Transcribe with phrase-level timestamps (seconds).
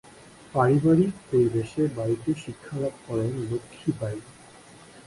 [0.53, 4.17] পারিবারিক পরিবেশে বাড়িতে শিক্ষালাভ করেন লক্ষ্মী বাঈ।